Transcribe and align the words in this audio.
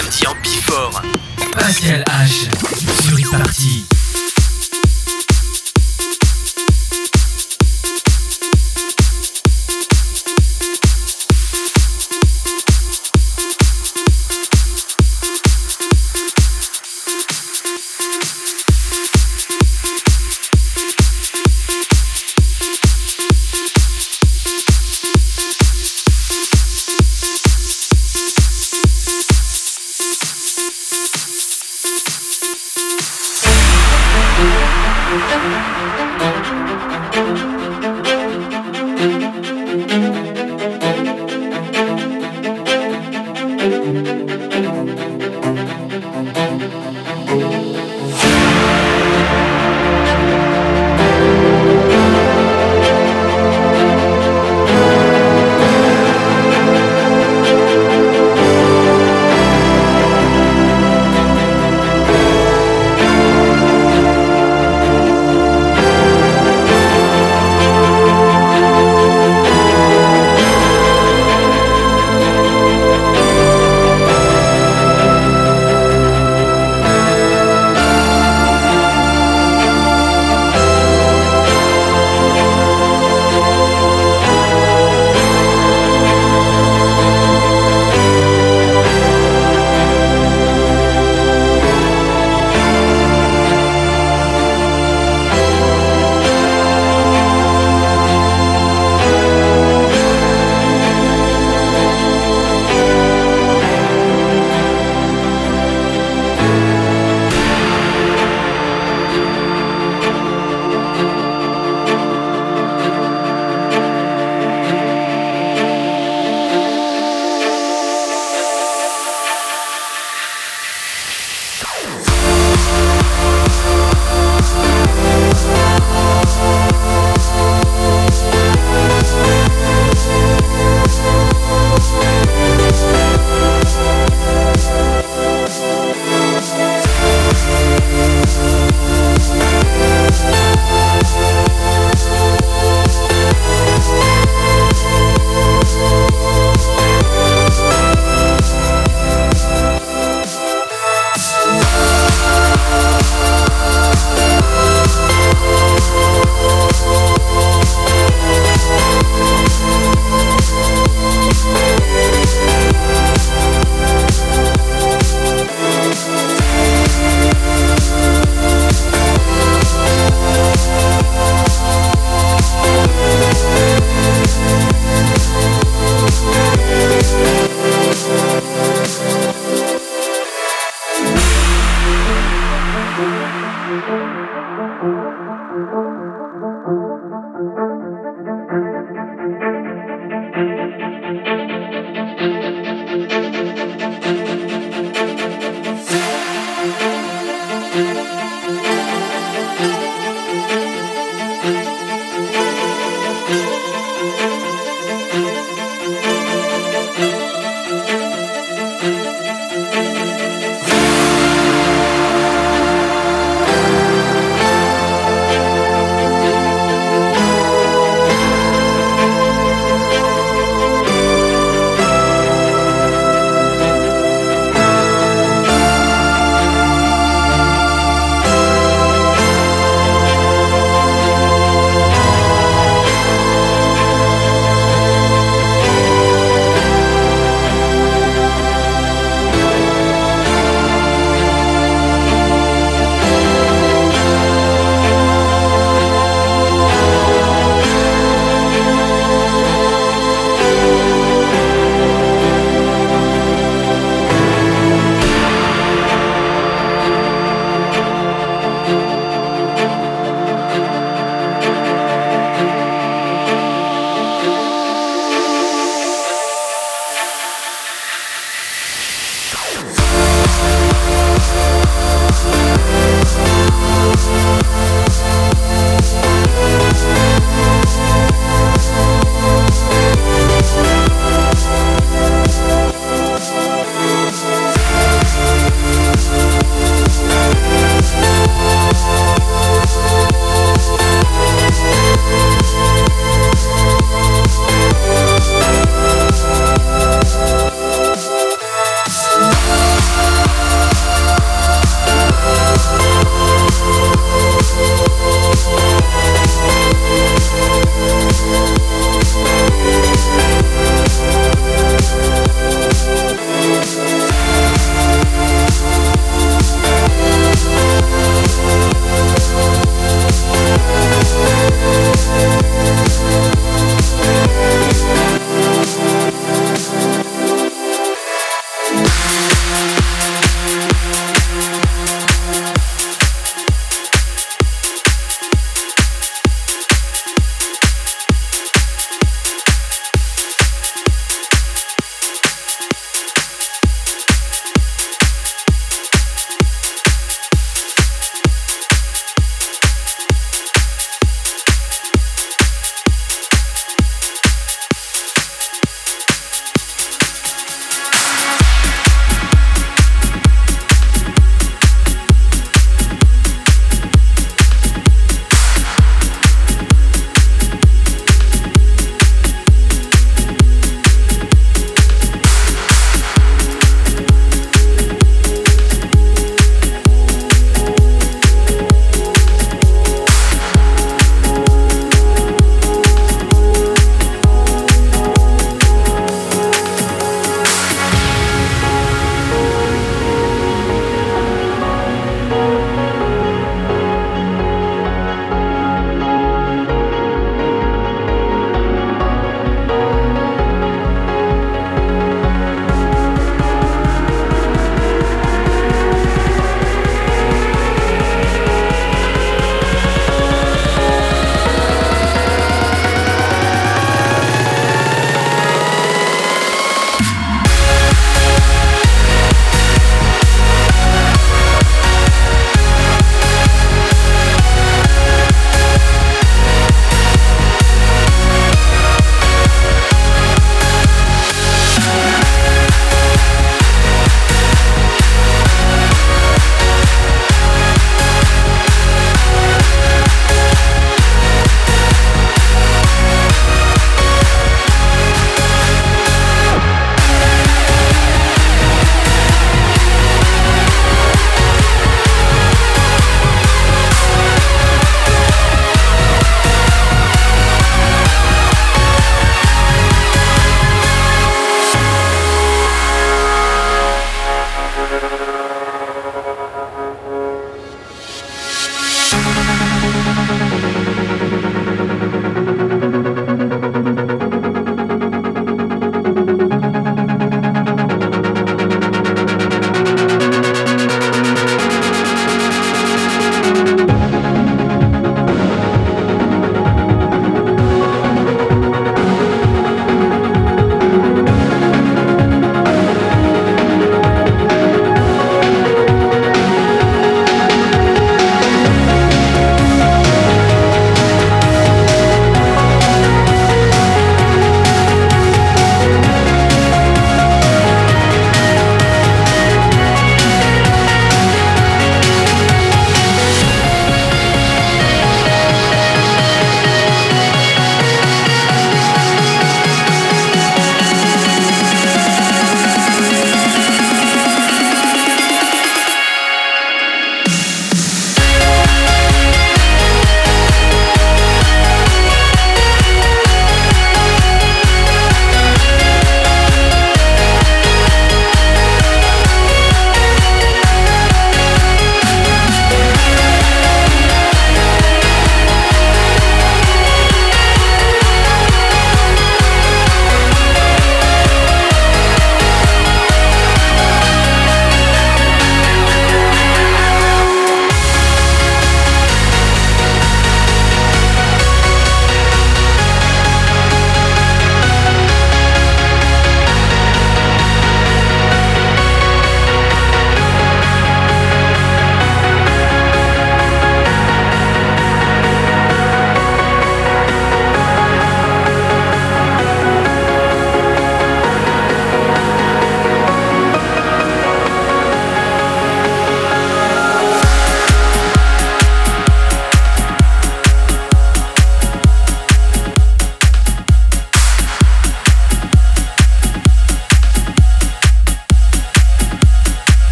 samedi 0.00 0.26
en 0.26 0.34
Bifort. 0.42 1.02
Pascal 1.54 2.04
H. 2.06 2.48
sur 3.02 3.18
e-party. 3.18 3.99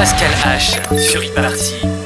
Pascal 0.00 0.30
H 0.46 0.98
sur 0.98 1.34
Party. 1.34 1.99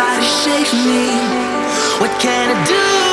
body 0.00 0.24
shakes 0.24 0.72
me. 0.72 1.12
What 2.00 2.12
can 2.22 2.56
I 2.56 2.64
do? 2.64 3.09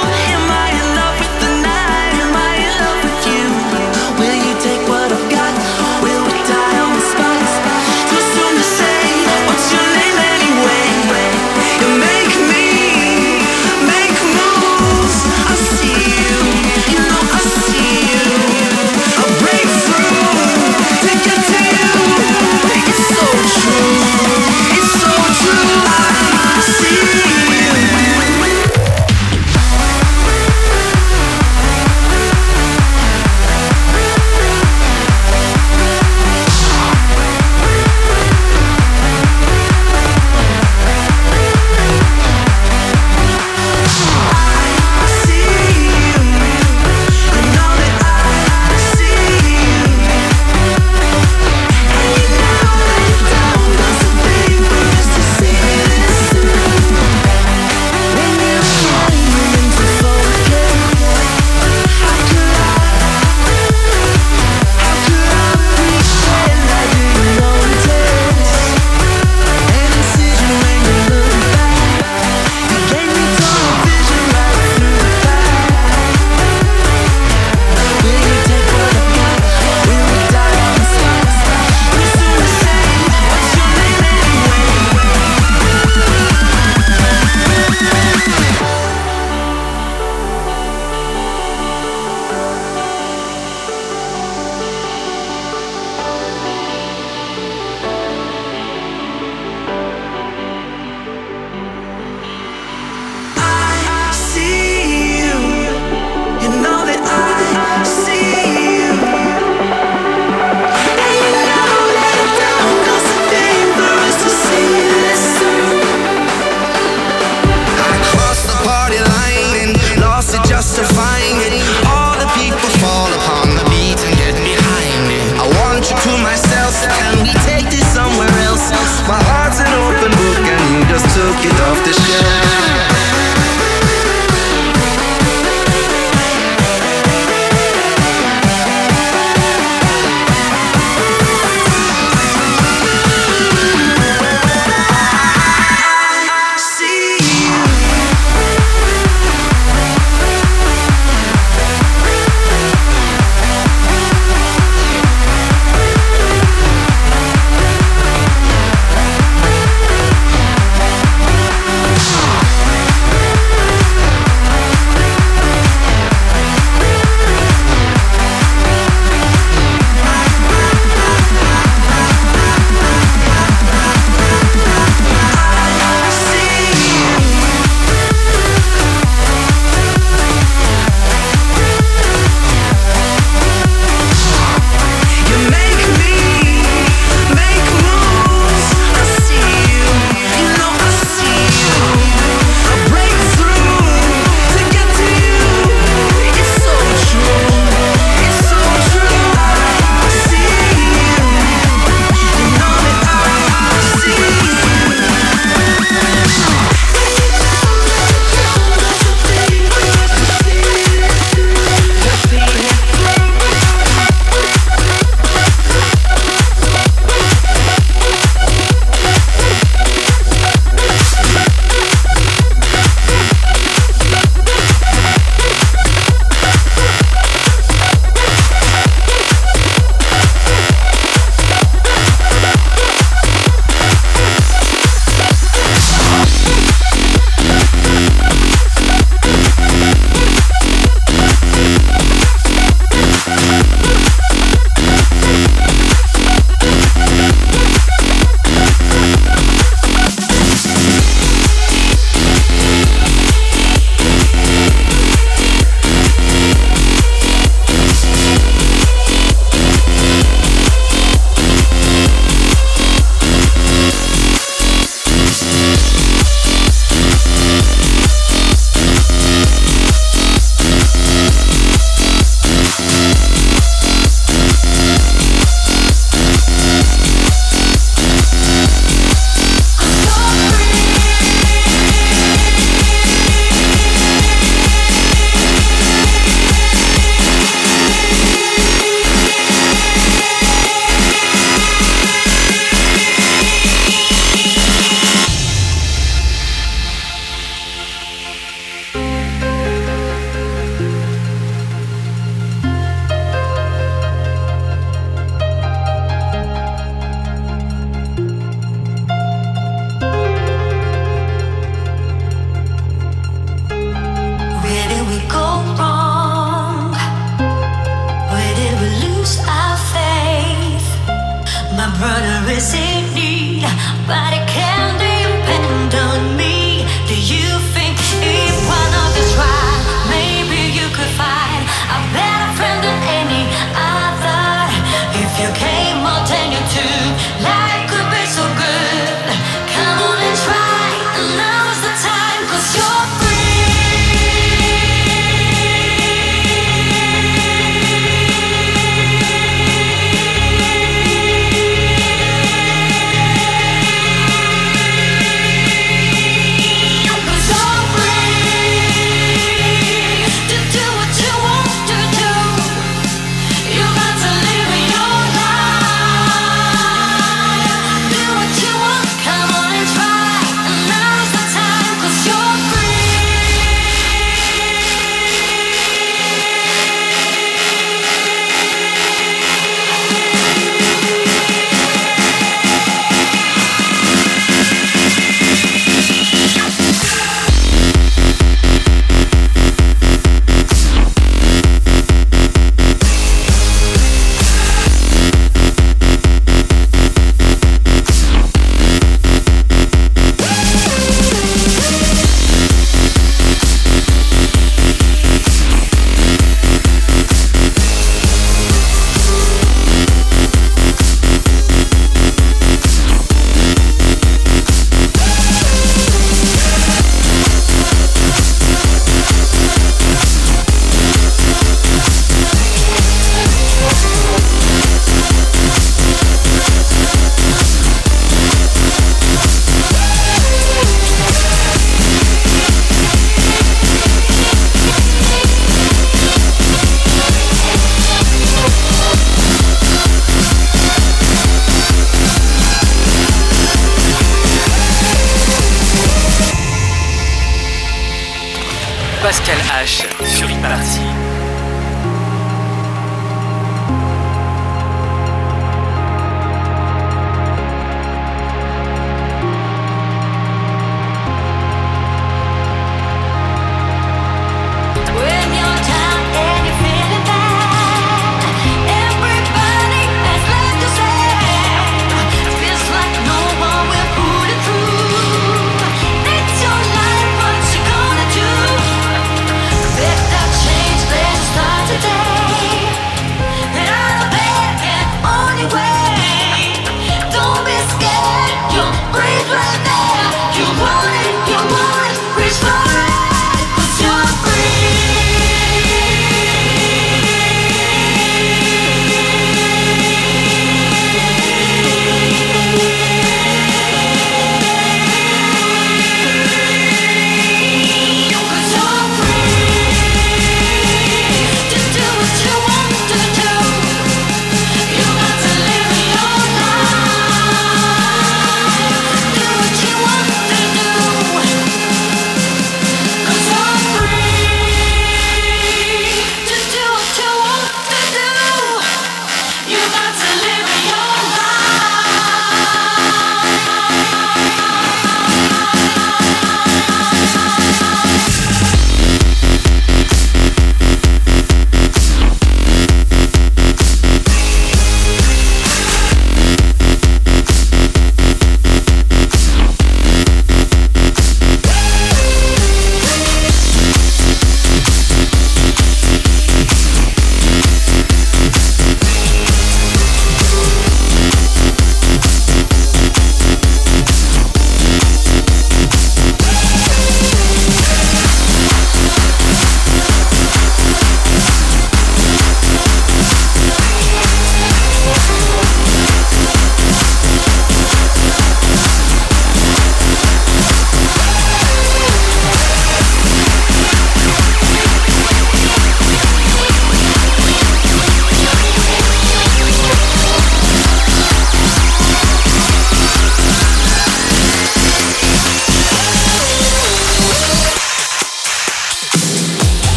Change 449.47 451.06